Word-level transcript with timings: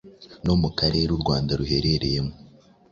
no 0.45 0.53
mu 0.61 0.69
karere 0.77 1.09
u 1.13 1.19
Rwanda 1.23 1.51
ruherereyemo, 1.59 2.33